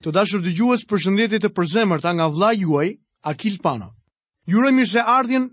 [0.00, 2.86] Të dashur dëgjues, përshëndetje të përzemërta nga vla juaj,
[3.30, 3.88] Akil Pano.
[4.48, 5.00] Ju uroj mirë se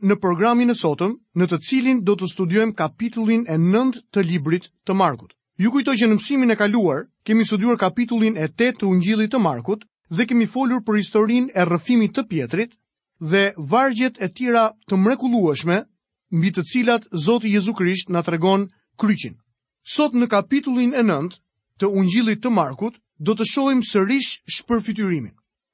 [0.09, 4.69] në programin e sotëm, në të cilin do të studiojmë kapitullin e 9 të Librit
[4.87, 5.35] të Markut.
[5.59, 9.39] Ju kujtoj që në mësimin e kaluar kemi studiuar kapitullin e 8 të Ungjillit të
[9.43, 9.83] Markut
[10.15, 12.71] dhe kemi folur për historinë e rrëfimit të Pjetrit
[13.19, 13.43] dhe
[13.75, 15.81] vargjet e tjera të mrekullueshme
[16.31, 19.35] mbi të cilat Zoti Jezu Krisht na tregon kryqin.
[19.97, 21.35] Sot në kapitullin e 9
[21.83, 22.95] të Ungjillit të Markut
[23.25, 25.31] do të shohim sërish shpërfytyrimin.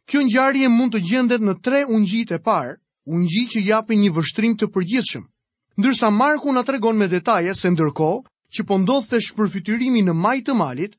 [0.10, 2.76] Kjo ngjarje mund të gjendet në tre ungjit e parë,
[3.08, 5.24] ungji që japin një vështrim të përgjithshëm.
[5.80, 8.22] Ndërsa Marku na tregon me detaje se ndërkohë
[8.54, 10.94] që po ndodhte shpërfytyrimi në maj të malit,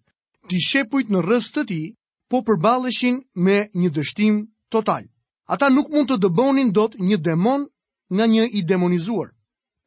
[0.48, 1.86] ti shepujt në rrëz të tij
[2.30, 4.40] po përballeshin me një dështim
[4.72, 5.04] total.
[5.48, 7.64] Ata nuk mund të dëbonin dot një demon
[8.12, 9.30] nga një i demonizuar.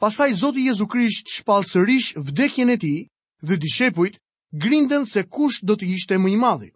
[0.01, 2.99] Pastaj Zoti Jezu Krisht shpall sërish vdekjen e tij
[3.48, 4.21] dhe dishepujt
[4.53, 6.69] grinden se kush do të ishte më i madhi.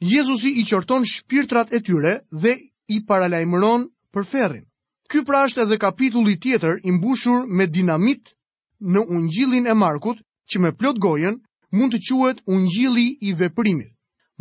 [0.00, 2.52] Jezusi i qorton shpirtrat e tyre dhe
[2.88, 4.64] i paralajmëron për ferrin.
[5.08, 8.32] Ky pra është edhe kapitulli tjetër i mbushur me dinamit
[8.80, 10.18] në Ungjillin e Markut,
[10.50, 11.36] që me plot gojën
[11.70, 13.92] mund të quhet Ungjilli i veprimit.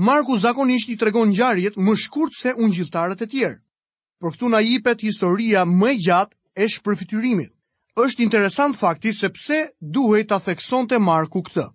[0.01, 3.59] Marku zakonisht i tregon ngjarjet më shkurt se ungjilltarët e tjerë.
[4.19, 7.51] Por këtu na jepet historia më e gjatë e shpërfytyrimit.
[8.05, 11.67] Është interesant fakti se pse duhej ta theksonte Marku këtë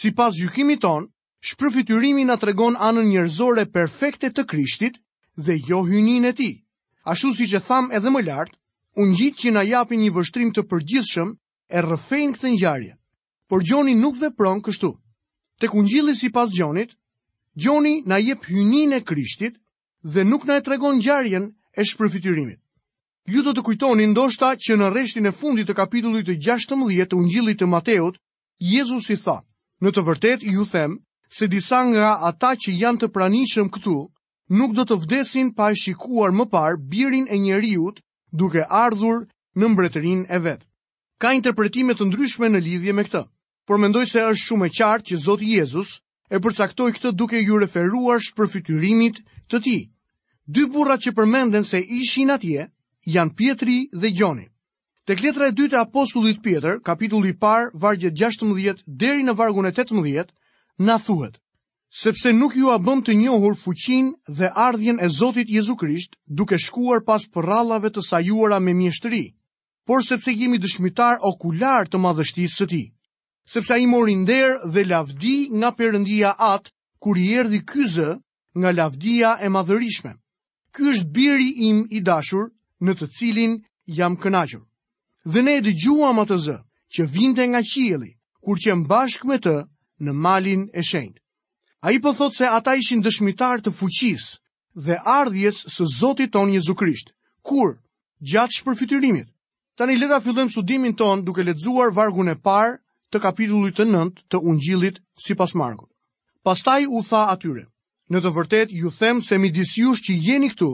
[0.00, 1.02] si pas gjukimi ton,
[1.48, 4.98] shpërfityrimi nga tregon anën njërzore perfekte të krishtit
[5.44, 6.50] dhe jo hynin e ti.
[7.12, 8.56] Ashtu si që tham edhe më lartë,
[9.00, 11.30] unë gjitë që na japin një vështrim të përgjithshëm
[11.76, 12.92] e rëfejnë këtë njarje.
[13.48, 14.90] Por Gjoni nuk dhe pronë kështu.
[15.60, 16.92] Tek unë gjili si pas Gjonit,
[17.56, 19.54] Gjoni na jep hynin e krishtit
[20.12, 22.60] dhe nuk na e tregon njarjen e shpërfityrimit.
[23.32, 27.16] Ju do të kujtoni ndoshta që në reshtin e fundit të kapitullit të 16 të
[27.22, 28.18] ungjillit të Mateut,
[28.72, 29.40] Jezusi tha:
[29.84, 30.92] Në të vërtet ju them
[31.38, 33.96] se disa nga ata që janë të pranishëm këtu
[34.58, 37.98] nuk do të vdesin pa e shikuar më par birin e njeriut
[38.42, 39.26] duke ardhur
[39.58, 40.60] në mbretërin e vet.
[41.20, 43.22] Ka interpretime të ndryshme në lidhje me këtë,
[43.68, 45.90] por mendoj se është shumë e qartë që Zoti Jezus
[46.34, 49.20] e përcaktoi këtë duke ju referuar shpërfytyrimit
[49.50, 49.82] të tij.
[50.46, 52.68] Dy burrat që përmenden se ishin atje
[53.16, 54.50] janë Pietri dhe Gjonit.
[55.06, 59.68] Tek letra e dytë e apostullit Pjetër, kapitulli par, parë, vargjet 16 deri në vargun
[59.70, 60.32] e 18,
[60.82, 61.36] na thuhet:
[61.94, 66.58] Sepse nuk ju a bëm të njohur fuqin dhe ardhjen e Zotit Jezu Krisht duke
[66.64, 69.24] shkuar pas përralave të sajuara me mjeshtëri,
[69.86, 72.86] por sepse jemi dëshmitar okular të madhështisë së Tij.
[73.46, 77.84] Sepse ai mori nder dhe lavdi nga Perëndia At kur i erdhi ky
[78.58, 80.12] nga lavdia e madhërishme.
[80.74, 82.50] Ky është biri im i dashur,
[82.82, 83.52] në të cilin
[83.86, 84.64] jam kënaqur
[85.26, 86.56] dhe ne dëgjuam atë më të zë,
[86.94, 88.10] që vinte nga qieli,
[88.44, 89.54] kur që mbashk me të
[90.06, 91.18] në malin e shenjt.
[91.82, 94.24] A i përthot po se ata ishin dëshmitar të fuqis
[94.86, 97.10] dhe ardhjes së Zotit ton Jezu Krisht,
[97.42, 97.74] kur
[98.30, 99.28] gjatë shpërfytyrimit.
[99.76, 102.78] Tani leta fillëm sudimin ton duke letzuar vargun e par
[103.10, 105.90] të kapitullit të nënd të ungjilit si pas margut.
[106.46, 107.66] Pastaj u tha atyre,
[108.10, 110.70] në të vërtet ju them se mi disjush që jeni këtu,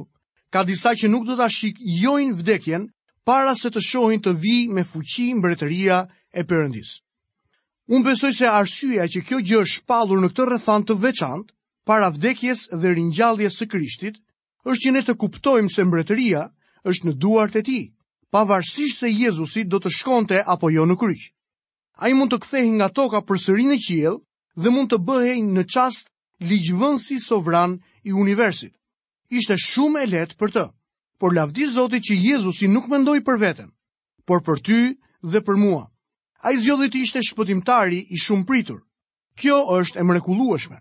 [0.53, 2.87] ka disaj që nuk do të ashik jojnë vdekjen
[3.25, 6.01] para se të shohin të vi me fuqi mbretëria
[6.39, 6.91] e përëndis.
[7.93, 11.49] Unë besoj se arsyeja që kjo gjë është shpalur në këtë rëthan të veçant,
[11.87, 14.17] para vdekjes dhe rinjalljes së krishtit,
[14.71, 16.43] është që ne të kuptojmë se mbretëria
[16.91, 17.81] është në duart e ti,
[18.33, 21.29] pavarësisht se Jezusi do të shkonte apo jo në kryqë.
[22.03, 24.19] A i mund të kthehi nga toka për sërin e qiel
[24.59, 26.07] dhe mund të bëhej në qast
[26.49, 27.77] ligjvënsi sovran
[28.09, 28.73] i universit.
[29.31, 30.65] Ishte shumë e letë për të
[31.19, 33.71] por lavdi Zotit që Jezusi nuk mendoi për veten,
[34.27, 34.79] por për ty
[35.23, 35.85] dhe për mua.
[36.43, 38.81] Ai zgjodhi të ishte shpëtimtari i shumë pritur.
[39.39, 40.79] Kjo është e mrekullueshme.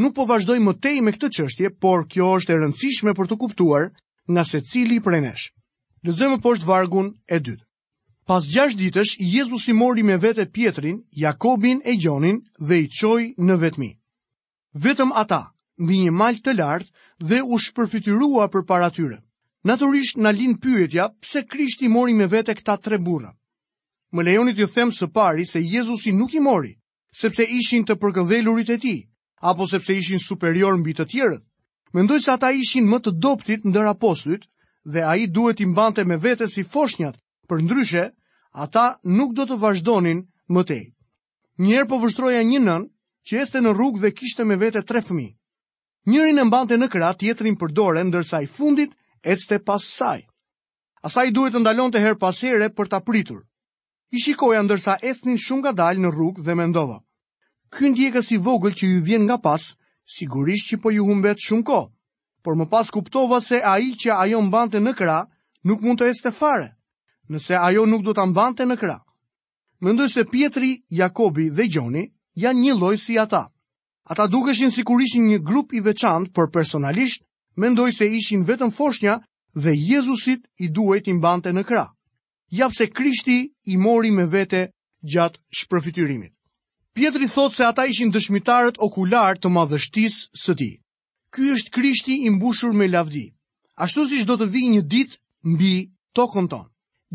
[0.00, 3.36] Nuk po vazhdoj më tej me këtë çështje, por kjo është e rëndësishme për të
[3.42, 3.88] kuptuar
[4.30, 5.50] nga secili prej nesh.
[6.06, 7.64] Lexojmë poshtë vargun e dytë.
[8.30, 13.54] Pas 6 ditësh Jezusi mori me vete Pietrin, Jakobin e Gjonin dhe i çoi në
[13.60, 13.90] vetmi.
[14.78, 15.42] Vetëm ata,
[15.82, 16.94] mbi një mal të lartë
[17.26, 19.18] dhe u shpërfytyrua përpara tyre.
[19.62, 23.32] Naturisht në linë pyetja, pse Krishti mori me vete këta tre burra?
[24.16, 26.72] Më lejonit ju them së pari se Jezusi nuk i mori,
[27.12, 28.94] sepse ishin të përgëdhelurit e ti,
[29.50, 31.42] apo sepse ishin superior mbi të tjerët.
[31.92, 34.46] Mendoj se ata ishin më të doptit ndër apostujt
[34.94, 37.18] dhe a i duhet i mbante me vete si foshnjat,
[37.48, 38.04] për ndryshe,
[38.64, 40.84] ata nuk do të vazhdonin më tej.
[41.60, 42.86] Njerë po vështroja një nën,
[43.28, 45.26] që este në rrugë dhe kishte me vete tre fëmi.
[46.08, 50.24] Njërin e mbante në krat, tjetrin për ndërsa i fundit ecte pas saj.
[51.02, 53.42] Asaj duhet të ndalon të her pas here për ta pritur.
[54.12, 56.98] I shikoja ndërsa ethnin shumë ka dalë në rrugë dhe mendova.
[57.70, 59.62] Ky ndjekës i vogël që ju vjen nga pas,
[60.16, 61.78] sigurisht që po ju humbet shumë ko,
[62.42, 65.18] por më pas kuptova se a i që ajo mbante në kra,
[65.64, 66.66] nuk mund të este fare,
[67.30, 68.98] nëse ajo nuk do të mbante në kra.
[69.80, 72.04] Mendoj se Pietri, Jakobi dhe Gjoni
[72.42, 73.46] janë një lojë si ata.
[74.10, 77.22] Ata dukeshin si kur ishin një grup i veçantë, por personalisht
[77.60, 79.14] mendoj se ishin vetëm foshnja
[79.62, 81.84] dhe Jezusit i duhet i mbante në kra.
[82.58, 83.36] Jap se Krishti
[83.72, 84.62] i mori me vete
[85.12, 86.32] gjatë shpërfytyrimit.
[86.96, 90.70] Pietri thot se ata ishin dëshmitarët okular të madhështis së ti.
[91.34, 93.26] Ky është Krishti i mbushur me lavdi.
[93.84, 95.12] Ashtu si shdo të vi një dit
[95.52, 95.74] mbi
[96.16, 96.66] tokën ton.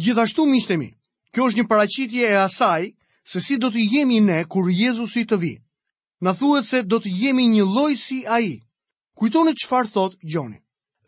[0.01, 0.91] Gjithashtu mistemi,
[1.31, 2.93] kjo është një paracitje e asaj,
[3.27, 5.53] Se si do të jemi ne kur Jezusi të vi?
[6.21, 8.51] Na thuhet se do të jemi një lloj si ai.
[9.15, 10.59] Kujtoni qëfar thot Gjoni.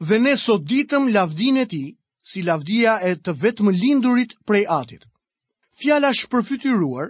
[0.08, 1.84] Dhe ne sot ditëm lavdin e ti,
[2.30, 5.04] si lavdia e të vetëm lindurit prej atit.
[5.80, 7.08] Fjala shpërfytyruar,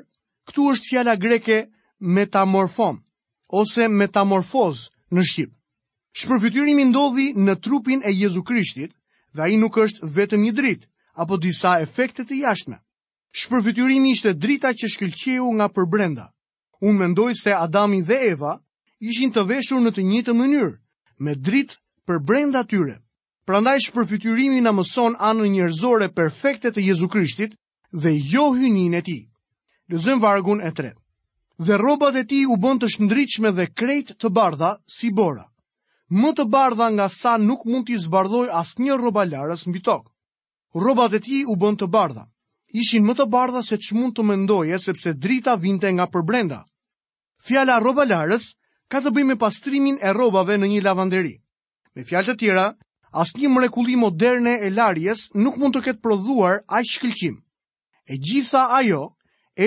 [0.50, 1.58] këtu është fjala greke
[2.16, 2.96] metamorfom,
[3.62, 5.56] ose metamorfoz në Shqipë.
[6.18, 8.92] Shpërfytyrimi ndodhi në trupin e Jezu Krishtit
[9.36, 10.88] dhe ai nuk është vetëm një dritë
[11.22, 12.78] apo disa efekte të jashtme.
[13.42, 16.26] Shpërfytyrimi ishte drita që shkëlqeu nga përbrenda.
[16.82, 18.58] Unë mendoj se Adami dhe Eva
[19.10, 20.74] ishin të veshur në të njëjtën mënyrë
[21.20, 21.78] me dritë
[22.08, 22.98] për brenda tyre.
[23.48, 27.54] Prandaj shpërfytyrimi na mëson anën njerëzore perfekte të Jezu Krishtit
[27.92, 29.22] dhe jo hynin e tij.
[29.92, 31.00] Lëzojmë vargun e tretë.
[31.58, 35.48] Dhe rrobat e tij u bën të shndritshme dhe krejt të bardha si bora.
[36.12, 40.12] Më të bardha nga sa nuk mund t'i zbardhoj asnjë rrobalarës mbi tokë.
[40.78, 42.28] Rrobat e tij u bën të bardha.
[42.78, 46.62] Ishin më të bardha se ç'mund të mendoje sepse drita vinte nga përbrenda.
[47.48, 48.52] Fjala rrobalarës
[48.94, 51.34] ka të bëjë me pastrimin e rrobave në një lavanderi.
[51.96, 52.68] Me fjalë të tjera,
[53.24, 57.36] asnjë mrekulli moderne e larjes nuk mund të ketë prodhuar aq shkëlqim.
[58.12, 59.02] E gjitha ajo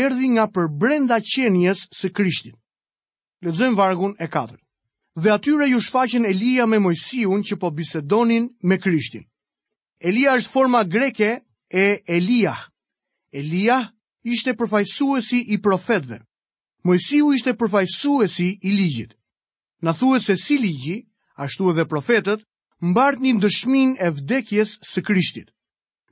[0.00, 2.56] erdhi nga përbrenda qenies së Krishtit.
[3.44, 4.56] Lexojmë vargun e 4.
[5.20, 9.26] Dhe atyre ju shfaqen Elia me Mojsiun që po bisedonin me Krishtin.
[10.08, 11.30] Elia është forma greke
[11.82, 12.56] e Elia.
[13.40, 13.80] Elia
[14.32, 16.22] ishte përfaqësuesi i profetëve.
[16.84, 17.52] Mojësiu ishte
[18.34, 19.12] si i ligjit.
[19.82, 21.00] Në thuet se si ligji,
[21.36, 22.40] ashtu edhe profetet,
[22.80, 25.50] mbart një ndëshmin e vdekjes së krishtit.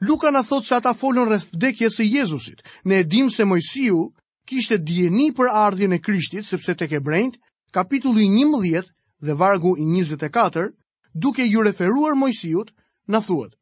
[0.00, 2.60] Luka në thot se ata folën rreth vdekjes së Jezusit.
[2.84, 4.02] Ne edhim se Mojësiu
[4.48, 7.36] kishte djeni për ardhjën e krishtit, sepse të brend,
[7.72, 8.84] kapitullu i 11
[9.24, 10.72] dhe vargu i 24,
[11.14, 12.72] duke ju referuar Mojësiut,
[13.08, 13.54] në thuet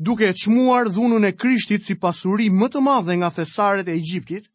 [0.00, 4.46] duke e qmuar dhunën e krishtit si pasuri më të madhe nga thesaret e Egjiptit,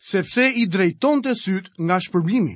[0.00, 2.54] sepse i drejton të syt nga shpërblimi.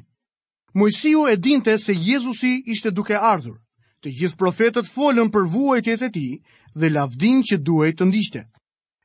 [0.74, 3.58] Mojësiu e dinte se Jezusi ishte duke ardhur.
[4.00, 6.32] Të gjithë profetët folën për vuajtjet e tij
[6.80, 8.42] dhe lavdin që duhej të ndiqte.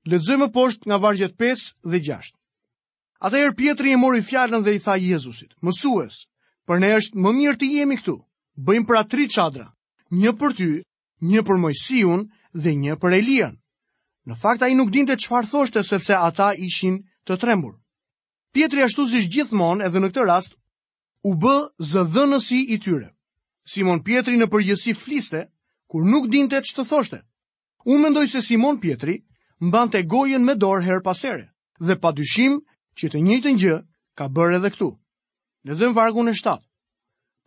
[0.09, 2.31] Lexojmë poshtë nga vargjet 5 dhe 6.
[3.27, 6.15] Atëherë Pietri i mori fjalën dhe i tha Jezusit: "Mësues,
[6.67, 8.15] për ne është më mirë të jemi këtu.
[8.55, 9.67] Bëjmë pra tri çadra,
[10.19, 10.69] një për ty,
[11.31, 12.21] një për Mojsiun
[12.63, 13.59] dhe një për Elian."
[14.27, 17.75] Në fakt ai nuk dinte çfarë thoshte sepse ata ishin të trembur.
[18.53, 20.55] Pietri ashtu si gjithmonë edhe në këtë rast
[21.29, 21.55] u bë
[21.89, 23.09] dhënësi i tyre.
[23.69, 25.43] Simon Pietri në përgjësi fliste,
[25.89, 27.19] kur nuk dinte që të thoshte.
[27.85, 29.19] Unë mendoj se Simon Pietri
[29.61, 31.45] mbante gojen me dorë her pasere,
[31.79, 32.59] dhe pa dyshim
[32.97, 33.75] që të njëjtën gjë
[34.17, 34.89] ka bërë edhe këtu.
[35.65, 36.65] Në dhe vargun e shtatë.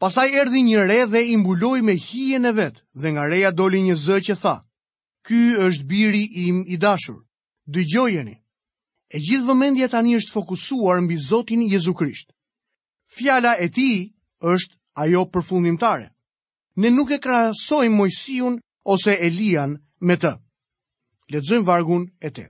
[0.02, 3.94] Pasaj erdi një re dhe imbuloj me hijen e vetë, dhe nga reja doli një
[4.04, 4.56] zë që tha,
[5.22, 7.20] Ky është biri im i dashur,
[7.70, 8.41] dy gjojeni
[9.12, 12.32] e gjithë vëmendja tani është fokusuar mbi Zotin Jezu Krisht.
[13.12, 14.08] Fjala e ti
[14.40, 16.08] është ajo përfundimtare.
[16.80, 18.54] Ne nuk e krahasojmë Mojsiun
[18.88, 20.32] ose Elian me të.
[21.32, 22.46] Lexojmë vargun e te.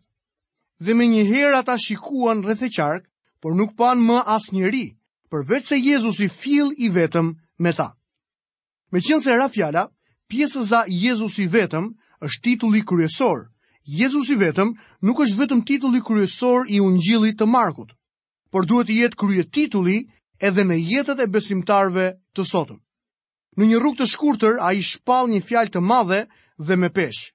[0.83, 3.07] Dhe me herë ata shikuan rreth e qark,
[3.43, 4.87] por nuk pan më as njëri,
[5.31, 7.95] përveç se Jezus i fil i vetëm me ta.
[8.93, 9.91] Me qënë se fjala,
[10.31, 11.91] pjesëza Jezus i vetëm
[12.23, 13.52] është titulli kryesor,
[13.85, 14.69] Jezus i vetëm
[15.03, 17.91] nuk është vetëm titulli kryesor i ungjillit të Markut,
[18.53, 19.97] por duhet të jetë krye titulli
[20.39, 22.79] edhe në jetët e besimtarve të sotëm.
[23.59, 26.21] Në një rrugë të shkurtër, a i shpal një fjal të madhe
[26.69, 27.33] dhe me peshë,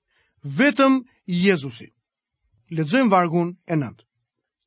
[0.61, 1.91] vetëm Jezusi.
[2.71, 4.05] Ledzojmë vargun e nëndë.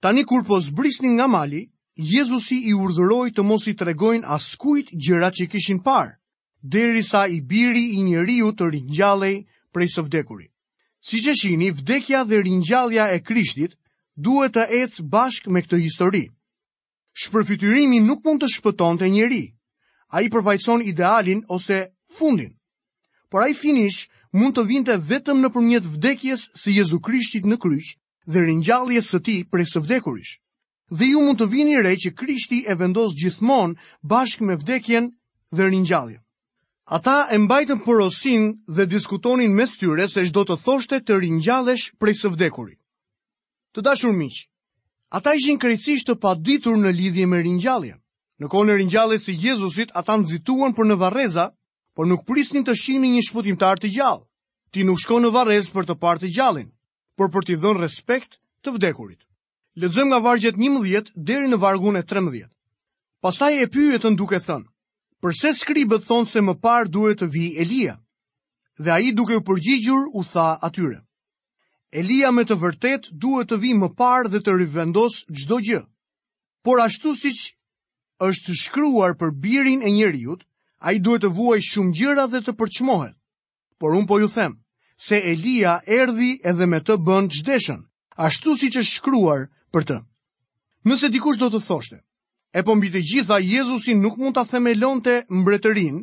[0.00, 1.64] Tani kur po zbrisni nga mali,
[1.96, 6.12] Jezusi i urdhëroi të mos i tregojnë askujt gjërat që kishin parë,
[6.62, 10.49] derisa i biri i njeriu të ringjallej prej së vdekurit.
[11.02, 13.72] Si që shini, vdekja dhe rinjallja e krishtit
[14.24, 16.24] duhet të ecë bashk me këtë histori.
[17.22, 19.42] Shpërfytyrimi nuk mund të shpëton të njeri.
[20.16, 21.78] A i përfajson idealin ose
[22.18, 22.52] fundin.
[23.30, 27.56] Por a i finish mund të vinte vetëm në përmjet vdekjes së Jezu Krishtit në
[27.64, 27.94] kryq
[28.32, 30.36] dhe rinjalljes së ti prej së vdekurish.
[30.98, 35.10] Dhe ju mund të vini re që Krishti e vendos gjithmon bashk me vdekjen
[35.56, 36.20] dhe rinjalljen.
[36.90, 38.44] Ata e mbajtën porosin
[38.76, 42.80] dhe diskutonin mes tyre se çdo të thoshte të ringjallesh prej së vdekurit.
[43.70, 44.40] Të dashur miq,
[45.14, 48.00] ata ishin krejtësisht të paditur në lidhje me ringjalljen.
[48.42, 51.44] Në kohën e ringjalljes së Jezusit, ata nxituan për në Varreza,
[51.94, 54.26] por nuk prisnin të shihnin një shpëtimtar të gjallë.
[54.72, 56.74] Ti nuk shkon në Varrez për të parë të gjallin,
[57.14, 59.22] por për t'i dhënë respekt të vdekurit.
[59.78, 62.50] Lexojmë nga vargjet 11 deri në vargun e 13.
[63.22, 64.69] Pastaj e pyetën duke thënë:
[65.24, 67.96] përse skribët thonë se më parë duhet të vi Elia?
[68.84, 71.00] Dhe a i duke u përgjigjur u tha atyre.
[72.02, 75.82] Elia me të vërtet duhet të vi më parë dhe të rivendos gjdo gjë.
[76.64, 77.50] Por ashtu si që
[78.28, 80.44] është shkruar për birin e njeriut,
[80.80, 83.14] a i duhet të vuaj shumë gjëra dhe të përçmohet.
[83.78, 84.56] Por unë po ju them,
[85.06, 87.84] se Elia erdi edhe me të bënd gjdeshen,
[88.28, 89.98] ashtu si që shkruar për të.
[90.88, 92.00] Nëse dikush do të thoshte,
[92.52, 96.00] E po mbi të gjitha, Jezusi nuk mund të themelon të mbretërin,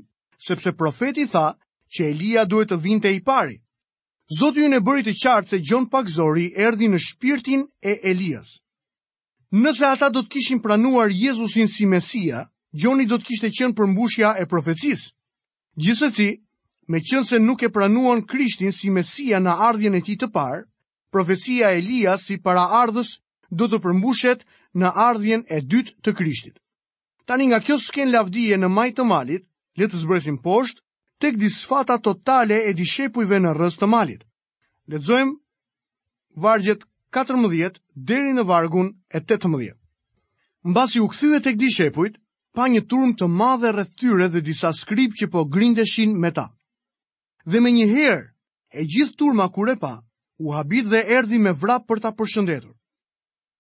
[0.47, 1.47] sepse profeti tha
[1.93, 3.57] që Elia duhet të vinte të i pari.
[4.37, 8.53] Zotë ju në bëri të qartë se Gjon Pakzori erdi në shpirtin e Elias.
[9.63, 14.33] Nëse ata do të kishin pranuar Jezusin si Mesia, Gjoni do të kishte qenë përmbushja
[14.41, 15.05] e profecis.
[15.81, 16.27] Gjithse si,
[16.91, 20.63] me qenë se nuk e pranuan Krishtin si Mesia në ardhjen e ti të parë,
[21.11, 23.13] profecia Elias si para ardhës
[23.49, 24.43] do të përmbushet
[24.73, 26.57] në ardhjen e dytë të krishtit.
[27.27, 29.45] Tani nga kjo sken lavdije në majtë të malit,
[29.77, 30.81] le të zbresim poshtë,
[31.21, 34.21] tek disfata totale e dishepujve në rëz të malit.
[34.89, 35.33] Letëzojmë
[36.43, 39.73] vargjet 14 deri në vargun e 18.
[40.67, 42.17] Mbasi u këthyve tek dishepujt,
[42.55, 46.47] pa një turm të madhe rreth tyre dhe disa skrip që po grindeshin me ta.
[47.45, 48.25] Dhe me një herë,
[48.77, 49.91] e gjithë turma kure pa,
[50.39, 52.76] u habit dhe erdi me vrap për ta përshëndetur.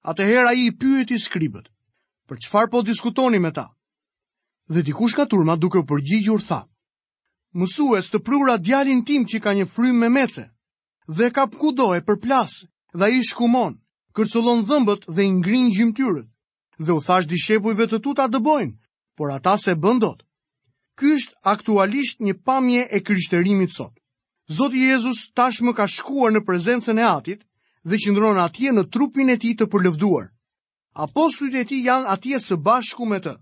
[0.05, 1.67] Atëherë ai i pyeti skribët,
[2.29, 3.65] për çfarë po diskutoni me ta?
[4.73, 6.59] Dhe dikush nga turma duke u përgjigjur tha:
[7.57, 10.45] Mësues të prura djalin tim që ka një frymë me mece
[11.17, 12.51] dhe ka kudo e përplas
[12.97, 13.73] dhe ai shkumon,
[14.15, 16.27] kërcëllon dhëmbët dhe i ngrin gjymtyrët.
[16.85, 18.75] Dhe u thash dishepujve të tu ta dëbojnë,
[19.17, 20.19] por ata se bëndot.
[20.97, 23.95] Ky është aktualisht një pamje e kryshterimit sot.
[24.57, 27.41] Zoti Jezus tashmë ka shkuar në prezencën e Atit
[27.87, 30.25] dhe qëndron atje në trupin e tij të përlëvduar.
[31.05, 33.33] Apostujt e tij janë atje së bashku me të.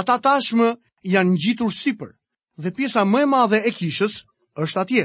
[0.00, 0.68] Ata tashmë
[1.14, 2.10] janë ngjitur sipër
[2.62, 4.14] dhe pjesa më e madhe e kishës
[4.64, 5.04] është atje.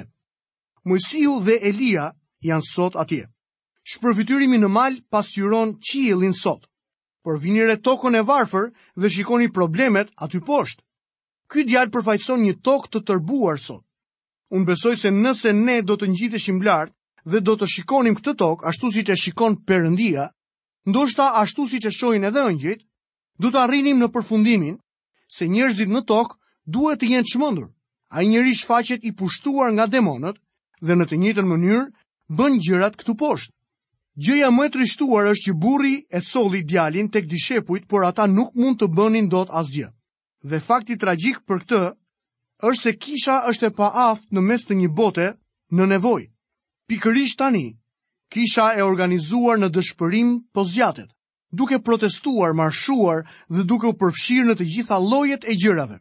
[0.88, 2.06] Mojsiu dhe Elia
[2.48, 3.26] janë sot atje.
[3.90, 6.66] Shpërfytyrimi në mal pasqyron qiellin sot.
[7.24, 8.66] Por vini re tokën e varfër
[9.02, 10.82] dhe shikoni problemet aty poshtë.
[11.52, 13.84] Ky djalë përfaqëson një tokë të tërbuar sot.
[14.54, 16.94] Unë besoj se nëse ne do të ngjiteshim lart,
[17.26, 20.28] dhe do të shikonim këtë tokë ashtu si që shikon përëndia,
[20.88, 22.82] ndoshta ashtu si që shohin edhe ëngjit,
[23.42, 24.78] du të arrinim në përfundimin
[25.38, 26.38] se njerëzit në tokë
[26.76, 27.68] duhet të jenë shmëndur.
[28.16, 30.38] A njëri shfaqet i pushtuar nga demonët
[30.86, 31.84] dhe në të njëtën mënyrë
[32.38, 33.54] bën gjërat këtu poshtë.
[34.16, 38.54] Gjëja më e trishtuar është që burri e solli djalin tek dishepujt, por ata nuk
[38.56, 39.90] mund të bënin dot asgjë.
[40.46, 41.82] Dhe fakti tragjik për këtë
[42.70, 45.28] është se kisha është e paaft në mes të një bote
[45.76, 46.30] në nevojë.
[46.88, 47.66] Pikërisht tani,
[48.34, 50.28] kisha e organizuar në dëshpërim
[50.58, 51.10] pozjatet,
[51.62, 53.24] duke protestuar, marshuar
[53.56, 55.98] dhe duke u përfshirë në të gjitha lojet e gjërave.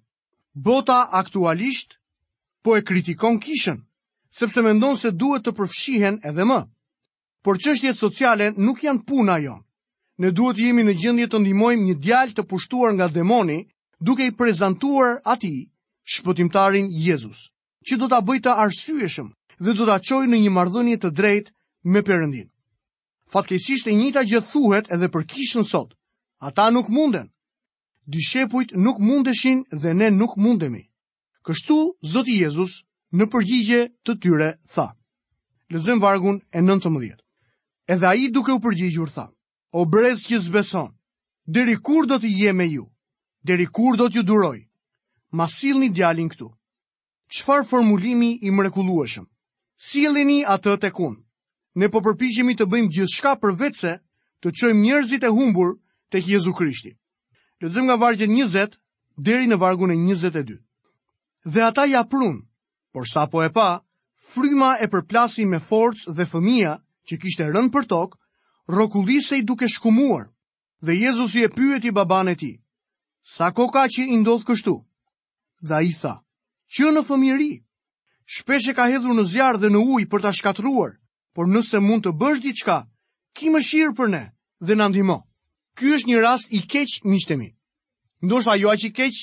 [0.67, 1.97] Bota aktualisht
[2.65, 3.79] po e kritikon kishën,
[4.41, 6.61] sepse mendon se duhet të përfshihen edhe më.
[7.45, 9.57] Por qështjet sociale nuk janë puna jo.
[10.23, 13.57] Ne duhet jemi në gjendje të ndihmojmë një djalë të pushtuar nga demoni,
[14.09, 15.59] duke i prezantuar atij
[16.15, 17.47] shpëtimtarin Jezus,
[17.89, 21.53] që do ta bëjë të arsyeshëm dhe do ta çojë në një marrëdhënie të drejtë
[21.93, 22.49] me Perëndin.
[23.33, 25.95] Fatkeqësisht e njëjta gjë thuhet edhe për Kishën sot.
[26.41, 27.31] Ata nuk munden.
[28.07, 30.83] Dishepujt nuk mundeshin dhe ne nuk mundemi.
[31.47, 34.91] Kështu Zoti Jezus në përgjigje të tyre tha.
[35.71, 37.17] Lexojmë vargun e 19.
[37.89, 39.31] Edhe ai duke u përgjigjur tha:
[39.73, 40.91] O brez që zbeson,
[41.47, 42.85] deri kur do të je me ju?
[43.45, 44.61] Deri kur do t'ju duroj?
[45.33, 46.49] Ma sillni djalin këtu.
[47.35, 49.25] Çfarë formulimi i mrekullueshëm
[49.77, 51.23] sillini atë të unë.
[51.75, 53.97] Ne po përpiqemi të bëjmë gjithçka për vetëse
[54.43, 55.75] të çojmë njerëzit e humbur
[56.11, 56.95] tek Jezu Krishti.
[57.63, 58.79] Lexojmë nga vargu 20
[59.17, 60.59] deri në vargun e 22.
[61.45, 62.47] Dhe ata ja prun,
[62.93, 63.83] por sa po e pa,
[64.15, 66.79] fryma e përplasi me forcë dhe fëmia
[67.09, 68.19] që kishte rënë për tokë,
[68.71, 70.31] rokullisej duke shkumuar.
[70.85, 72.57] Dhe Jezus i e pyet i baban e tij,
[73.23, 74.75] "Sa koka që i ndodh kështu?"
[75.69, 76.23] Dhe i tha,
[76.71, 77.64] "Që në fëmijëri,
[78.27, 80.97] shpesh e ka hedhur në zjarë dhe në ujë për ta shkatruar,
[81.35, 82.79] por nëse mund të bësh diçka,
[83.37, 84.23] ki më shirë për ne
[84.65, 85.19] dhe në ndihmo.
[85.77, 87.51] Ky është një rast i keq mishtemi.
[88.25, 89.15] Ndoshta jo aq i keq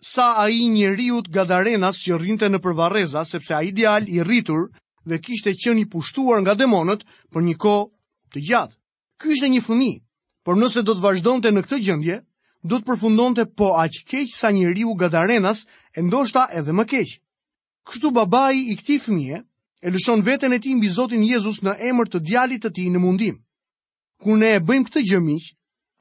[0.00, 4.70] sa ai njeriuut gadarenas që rrinte në përvarreza sepse ai ideal i rritur
[5.08, 7.88] dhe kishte qenë i pushtuar nga demonët për një kohë
[8.34, 8.76] të gjatë.
[9.18, 9.98] Ky ishte një fëmijë,
[10.44, 12.18] por nëse do të vazhdonte në këtë gjendje,
[12.68, 15.64] do të përfundonte po aq keq sa njeriu gadarenas
[15.96, 17.08] e ndoshta edhe më keq.
[17.86, 19.38] Kështu babai i këtij fëmie
[19.80, 22.98] e lëshon veten e tij mbi Zotin Jezus në emër të djalit të tij në
[23.04, 23.36] mundim.
[24.22, 25.44] Kur ne e bëjmë këtë gjë miq,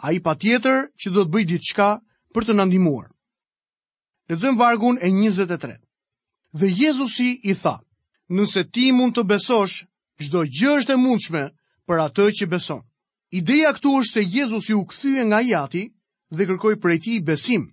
[0.08, 1.90] ai patjetër që do të bëjë diçka
[2.34, 3.10] për të na ndihmuar.
[4.30, 5.78] Lexojmë vargun e 23.
[6.60, 7.76] Dhe Jezusi i tha:
[8.36, 9.76] "Nëse ti mund të besosh,
[10.24, 11.44] çdo gjë është e mundshme
[11.88, 12.82] për atë që beson."
[13.40, 15.84] Ideja këtu është se Jezusi u kthye nga jati
[16.36, 17.64] dhe kërkoi prej tij besim,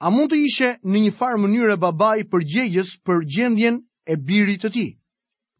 [0.00, 3.74] A mund të ishe në një farë mënyrë e babai për gjegjes për gjendjen
[4.08, 4.84] e birit të ti?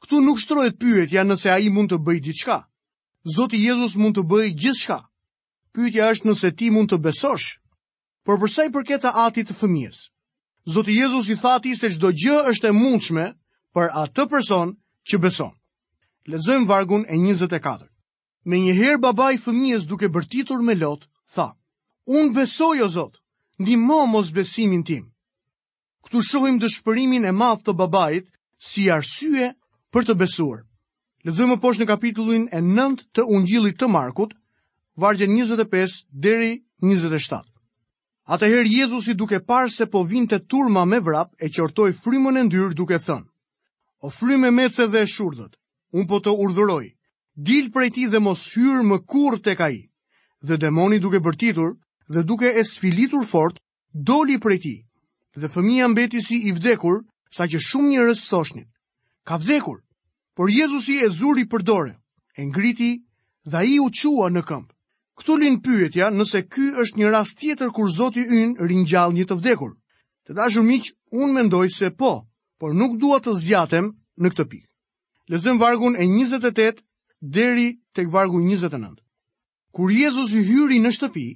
[0.04, 2.56] Këtu nuk shtrojt pyetja nëse a i mund të bëjë diçka.
[2.60, 3.34] shka.
[3.34, 4.96] Zotë Jezus mund të bëjë gjithë shka.
[5.74, 7.50] Pyetja është nëse ti mund të besosh.
[8.24, 9.98] Por përsa i përketa atit të fëmijës?
[10.76, 13.26] Zotë Jezus i thati se qdo gjë është e mundshme
[13.76, 14.72] për atë person
[15.08, 15.52] që beson.
[16.32, 17.88] Lezojmë vargun e 24.
[18.48, 21.52] Me njëherë babaj fëmijës duke bërtitur me lotë, tha.
[22.16, 23.20] Unë besoj o zotë,
[23.60, 25.04] ndimo mos besimin tim.
[26.08, 28.24] Këtu shohim dëshpërimin e madh të babait
[28.56, 29.50] si arsye
[29.92, 30.64] për të besuar.
[31.28, 34.32] Lëdhëmë poshtë në kapitullin e 9 të Ungjillit të Markut,
[34.96, 37.44] vargje 25 deri 27.
[38.32, 42.72] Atëherë Jezusi duke parë se po vinte turma me vrap e qortoi frymën e ndyr
[42.78, 43.28] duke thënë:
[44.02, 45.52] O frymë mece dhe shurdhët,
[45.92, 46.84] un po të urdhëroj,
[47.36, 49.78] dil prej ti dhe mos hyr më kurrë tek ai.
[50.48, 51.74] Dhe demoni duke bërtitur,
[52.12, 53.56] dhe duke e sfilitur fort,
[54.10, 54.74] doli për e ti,
[55.40, 56.96] dhe fëmija mbeti si i vdekur,
[57.30, 58.66] sa që shumë një rësë thoshnit.
[59.28, 59.78] Ka vdekur,
[60.34, 61.92] por Jezusi e zuri për dore,
[62.34, 62.90] e ngriti
[63.50, 64.74] dhe i u qua në këmpë.
[65.18, 69.34] Këtu linë pyetja nëse ky është një rast tjetër kur Zoti ynë ringjall një të
[69.38, 69.70] vdekur.
[70.26, 72.24] Të dashur miq, unë mendoj se po,
[72.58, 74.68] por nuk dua të zgjatem në këtë pikë.
[75.30, 76.80] Lezëm vargun e 28
[77.20, 78.96] deri tek vargu 29.
[79.76, 81.26] Kur Jezusi hyri në shtëpi,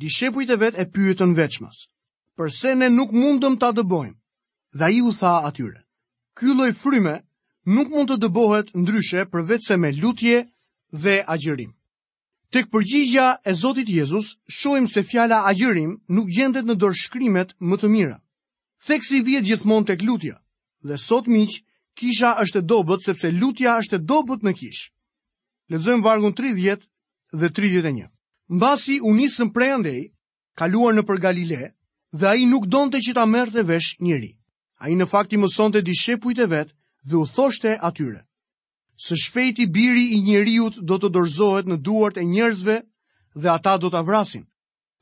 [0.00, 1.76] dishepujt e vet e pyetën veçmas,
[2.36, 4.16] përse ne nuk mundëm ta dëbojmë?
[4.78, 5.82] Dhe i u tha atyre,
[6.38, 7.16] ky loj fryme
[7.74, 10.38] nuk mund të dëbohet ndryshe përvec se me lutje
[11.02, 11.72] dhe agjërim.
[12.54, 17.88] Tek përgjigja e Zotit Jezus, shojmë se fjala agjërim nuk gjendet në dorëshkrimet më të
[17.96, 18.18] mira.
[19.06, 20.36] si vjet gjithmonë tek lutja,
[20.86, 21.52] dhe sot miq,
[21.98, 24.82] kisha është e dobët sepse lutja është e dobët në kish.
[25.70, 26.80] Lexojmë vargun 30
[27.40, 28.06] dhe 31
[28.50, 30.10] mbasi u nisën prendej,
[30.58, 31.70] kaluar në për Galile,
[32.12, 34.32] dhe a i nuk donte që ta mërë të vesh njëri.
[34.82, 36.74] A i në fakti sonë të dishepujt e vetë
[37.08, 38.20] dhe u thoshte atyre.
[39.06, 42.76] Së shpejti biri i njëriut do të dorzohet në duart e njerëzve
[43.40, 44.44] dhe ata do të avrasin.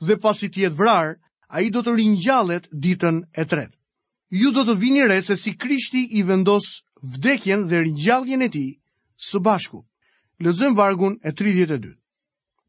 [0.07, 1.15] Dhe pasi tjetë vrarë,
[1.49, 3.77] a i do të rinjallet ditën e tretë.
[4.31, 8.67] Ju do të vini re se si krishti i vendos vdekjen dhe rinjalljen e ti
[9.17, 9.81] së bashku.
[10.45, 11.98] Lëzëm vargun e 32.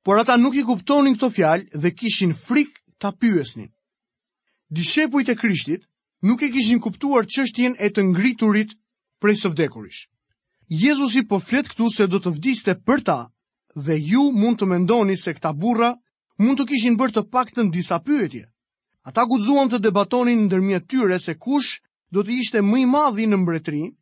[0.04, 3.70] Por ata nuk i kuptonin këto fjalë dhe kishin frik ta pyesnin.
[4.76, 5.82] Dishepujt e Krishtit
[6.28, 8.72] nuk e kishin kuptuar çështjen e të ngriturit
[9.22, 10.02] prej së vdekurish.
[10.84, 13.20] Jezusi po flet këtu se do të vdiste për ta
[13.86, 15.92] dhe ju mund të mendoni se këta burra
[16.40, 18.46] mund të kishin bërë të paktën disa pyetje.
[19.10, 21.72] Ata guxuan të debatonin ndërmjet tyre se kush
[22.14, 23.94] do të ishte më i madhi në mbretërinë,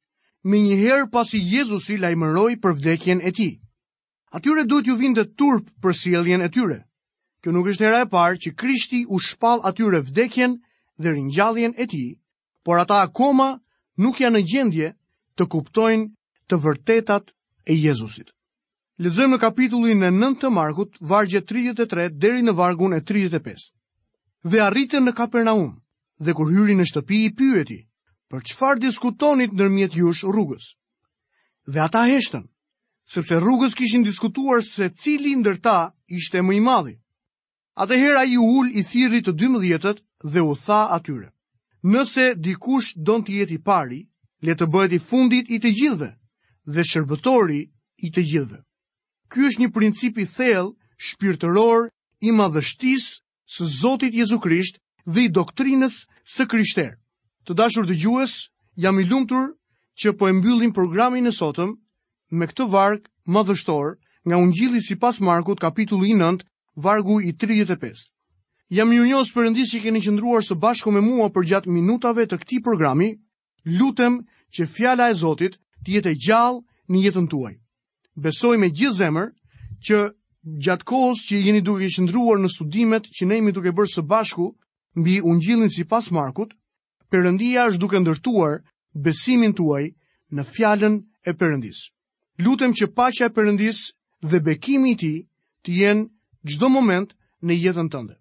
[0.50, 3.54] më njëherë pasi Jezusi lajmëroi për vdekjen e tij
[4.32, 6.84] atyre duhet ju të turp për sjelljen e tyre.
[7.42, 10.58] Kjo nuk është hera e parë që Krishti u shpall atyre vdekjen
[11.00, 12.18] dhe ringjalljen e tij,
[12.66, 13.60] por ata akoma
[13.98, 14.88] nuk janë në gjendje
[15.38, 16.08] të kuptojnë
[16.50, 17.32] të vërtetat
[17.68, 18.34] e Jezusit.
[18.98, 23.70] Lexojmë në kapitullin e 9 të Markut, vargje 33 deri në vargun e 35.
[24.48, 25.72] Dhe arritën në Kapernaum,
[26.20, 27.80] dhe kur hyri në shtëpi i pyeti,
[28.34, 30.74] për qëfar diskutonit nërmjet jush rrugës.
[31.70, 32.48] Dhe ata heshtën,
[33.10, 35.78] sepse rrugës kishin diskutuar se cili ndër ta
[36.18, 36.96] ishte më i madhi.
[37.84, 39.98] Atëherë ai ul i thirrrit të 12-ët
[40.34, 41.30] dhe u tha atyre:
[41.94, 44.02] Nëse dikush don të jetë i pari,
[44.46, 46.10] le të bëhet i fundit i të gjithëve
[46.74, 47.62] dhe shërbëtori
[48.06, 48.60] i të gjithëve.
[49.32, 50.74] Ky është një princip i thellë
[51.08, 51.88] shpirtëror
[52.28, 53.12] i madhështisë
[53.56, 56.02] së Zotit Jezu Krisht dhe i doktrinës
[56.36, 56.96] së krishterë.
[57.46, 58.36] Të dashur dëgjues,
[58.84, 59.54] jam i lumtur
[59.96, 61.78] që po e mbyllim programin e sotëm
[62.36, 63.04] me këtë varg
[63.36, 63.94] më dhështor
[64.28, 66.16] nga ungjilli si pas Markut, kapitullu i
[66.76, 68.10] vargu i 35.
[68.70, 72.38] Jam një njësë përëndi që keni qëndruar së bashku me mua për gjatë minutave të
[72.38, 73.14] këti programi,
[73.64, 74.20] lutem
[74.54, 76.60] që fjala e Zotit të jetë e gjallë
[76.92, 77.54] një jetën tuaj.
[78.16, 79.28] Besoj me gjithë zemër
[79.88, 79.98] që
[80.64, 84.52] gjatë kohës që jeni duke i qëndruar në studimet që nejmi duke bërë së bashku
[85.00, 86.52] mbi ungjillin si pas Markut,
[87.10, 88.60] përëndia është duke ndërtuar
[88.94, 89.96] besimin tuaj
[90.36, 91.88] në fjallën e përëndisë
[92.46, 93.78] lutem që paqja e përëndis
[94.30, 95.14] dhe bekimi i Ti
[95.64, 96.08] të jenë
[96.54, 97.10] çdo moment
[97.46, 98.18] në jetën tënde.